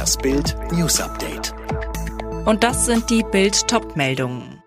[0.00, 1.52] Das Bild News Update.
[2.46, 4.62] Und das sind die Bild Topmeldungen.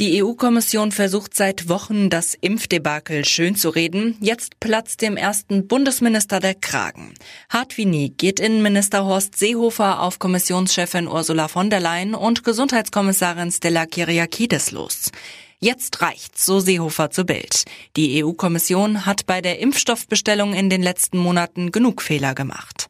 [0.00, 4.16] Die EU-Kommission versucht seit Wochen, das Impfdebakel schön zu reden.
[4.20, 7.14] Jetzt platzt dem ersten Bundesminister der Kragen.
[7.50, 13.52] Hart wie nie geht Innenminister Horst Seehofer auf Kommissionschefin Ursula von der Leyen und Gesundheitskommissarin
[13.52, 15.12] Stella Kyriakides los.
[15.60, 17.62] Jetzt reicht's, so Seehofer zu Bild.
[17.96, 22.88] Die EU-Kommission hat bei der Impfstoffbestellung in den letzten Monaten genug Fehler gemacht.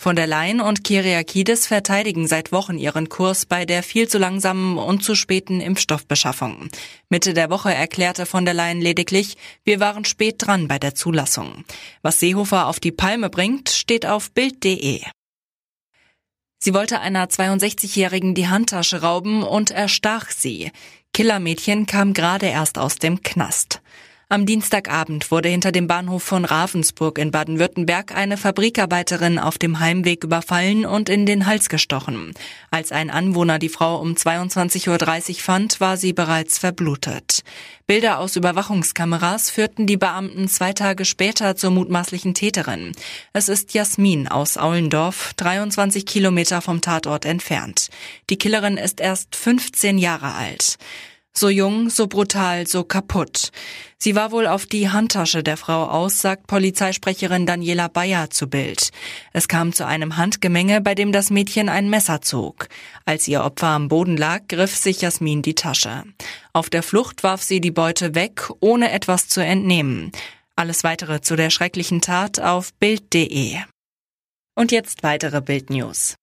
[0.00, 4.78] Von der Leyen und Kyriakides verteidigen seit Wochen ihren Kurs bei der viel zu langsamen
[4.78, 6.68] und zu späten Impfstoffbeschaffung.
[7.08, 11.64] Mitte der Woche erklärte von der Leyen lediglich, wir waren spät dran bei der Zulassung.
[12.02, 15.02] Was Seehofer auf die Palme bringt, steht auf Bild.de.
[16.60, 20.70] Sie wollte einer 62-Jährigen die Handtasche rauben und erstach sie.
[21.12, 23.80] Killermädchen kam gerade erst aus dem Knast.
[24.30, 30.22] Am Dienstagabend wurde hinter dem Bahnhof von Ravensburg in Baden-Württemberg eine Fabrikarbeiterin auf dem Heimweg
[30.22, 32.34] überfallen und in den Hals gestochen.
[32.70, 37.42] Als ein Anwohner die Frau um 22.30 Uhr fand, war sie bereits verblutet.
[37.86, 42.92] Bilder aus Überwachungskameras führten die Beamten zwei Tage später zur mutmaßlichen Täterin.
[43.32, 47.88] Es ist Jasmin aus Aulendorf, 23 Kilometer vom Tatort entfernt.
[48.28, 50.76] Die Killerin ist erst 15 Jahre alt.
[51.38, 53.52] So jung, so brutal, so kaputt.
[53.96, 58.90] Sie war wohl auf die Handtasche der Frau aus, sagt Polizeisprecherin Daniela Bayer zu Bild.
[59.32, 62.66] Es kam zu einem Handgemenge, bei dem das Mädchen ein Messer zog.
[63.04, 66.02] Als ihr Opfer am Boden lag, griff sich Jasmin die Tasche.
[66.52, 70.10] Auf der Flucht warf sie die Beute weg, ohne etwas zu entnehmen.
[70.56, 73.58] Alles weitere zu der schrecklichen Tat auf Bild.de.
[74.56, 76.16] Und jetzt weitere Bildnews.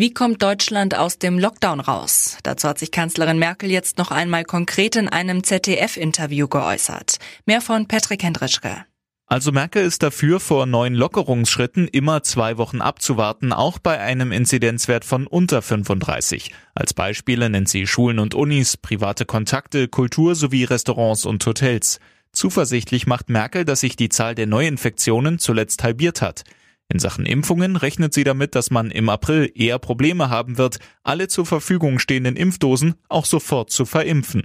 [0.00, 2.38] Wie kommt Deutschland aus dem Lockdown raus?
[2.42, 7.18] Dazu hat sich Kanzlerin Merkel jetzt noch einmal konkret in einem ZDF-Interview geäußert.
[7.44, 8.86] Mehr von Patrick Hendritschke.
[9.26, 15.04] Also Merkel ist dafür, vor neuen Lockerungsschritten immer zwei Wochen abzuwarten, auch bei einem Inzidenzwert
[15.04, 16.54] von unter 35.
[16.74, 22.00] Als Beispiele nennt sie Schulen und Unis, private Kontakte, Kultur sowie Restaurants und Hotels.
[22.32, 26.44] Zuversichtlich macht Merkel, dass sich die Zahl der Neuinfektionen zuletzt halbiert hat.
[26.92, 31.28] In Sachen Impfungen rechnet sie damit, dass man im April eher Probleme haben wird, alle
[31.28, 34.42] zur Verfügung stehenden Impfdosen auch sofort zu verimpfen.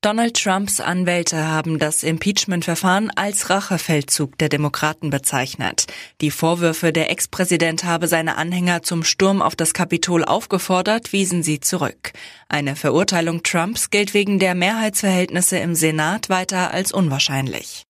[0.00, 5.86] Donald Trumps Anwälte haben das Impeachment-Verfahren als Rachefeldzug der Demokraten bezeichnet.
[6.20, 11.58] Die Vorwürfe, der Ex-Präsident habe seine Anhänger zum Sturm auf das Kapitol aufgefordert, wiesen sie
[11.58, 12.12] zurück.
[12.48, 17.87] Eine Verurteilung Trumps gilt wegen der Mehrheitsverhältnisse im Senat weiter als unwahrscheinlich.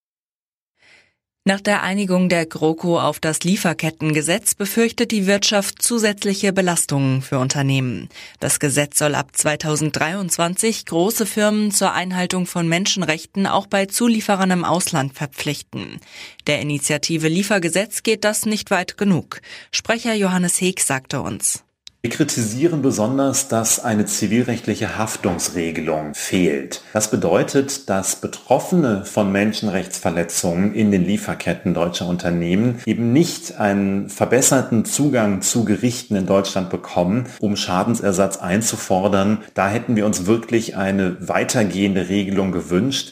[1.49, 8.11] Nach der Einigung der GroKo auf das Lieferkettengesetz befürchtet die Wirtschaft zusätzliche Belastungen für Unternehmen.
[8.39, 14.65] Das Gesetz soll ab 2023 große Firmen zur Einhaltung von Menschenrechten auch bei Zulieferern im
[14.67, 16.01] Ausland verpflichten.
[16.47, 19.41] Der Initiative Liefergesetz geht das nicht weit genug.
[19.73, 21.65] Sprecher Johannes Heek sagte uns.
[22.01, 26.81] Wir kritisieren besonders, dass eine zivilrechtliche Haftungsregelung fehlt.
[26.93, 34.85] Das bedeutet, dass Betroffene von Menschenrechtsverletzungen in den Lieferketten deutscher Unternehmen eben nicht einen verbesserten
[34.85, 39.43] Zugang zu Gerichten in Deutschland bekommen, um Schadensersatz einzufordern.
[39.55, 43.11] Da hätten wir uns wirklich eine weitergehende Regelung gewünscht.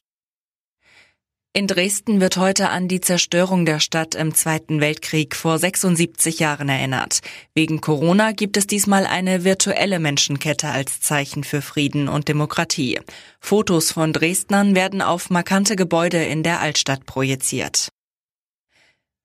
[1.56, 6.68] In Dresden wird heute an die Zerstörung der Stadt im Zweiten Weltkrieg vor 76 Jahren
[6.68, 7.20] erinnert.
[7.54, 13.00] Wegen Corona gibt es diesmal eine virtuelle Menschenkette als Zeichen für Frieden und Demokratie.
[13.40, 17.88] Fotos von Dresdnern werden auf markante Gebäude in der Altstadt projiziert.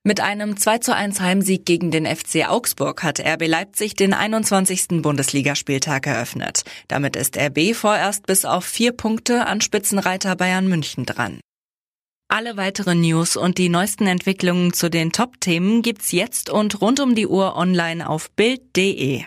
[0.06, 5.02] Mit einem 2 zu 1 Heimsieg gegen den FC Augsburg hat RB Leipzig den 21.
[5.02, 6.64] Bundesligaspieltag eröffnet.
[6.88, 11.42] Damit ist RB vorerst bis auf vier Punkte an Spitzenreiter Bayern München dran.
[12.34, 17.14] Alle weiteren News und die neuesten Entwicklungen zu den Top-Themen gibt's jetzt und rund um
[17.14, 19.26] die Uhr online auf Bild.de.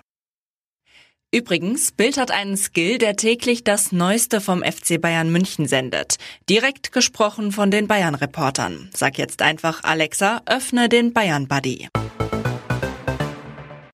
[1.30, 6.16] Übrigens, Bild hat einen Skill, der täglich das Neueste vom FC Bayern München sendet.
[6.48, 8.88] Direkt gesprochen von den Bayern-Reportern.
[8.94, 11.88] Sag jetzt einfach Alexa, öffne den Bayern-Buddy.